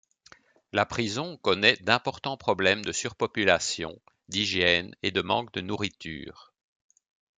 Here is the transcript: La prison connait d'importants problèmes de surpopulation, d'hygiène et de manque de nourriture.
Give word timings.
La 0.73 0.87
prison 0.87 1.37
connait 1.37 1.75
d'importants 1.79 2.35
problèmes 2.35 2.83
de 2.83 2.91
surpopulation, 2.91 4.01
d'hygiène 4.29 4.95
et 5.03 5.11
de 5.11 5.21
manque 5.21 5.53
de 5.53 5.61
nourriture. 5.61 6.55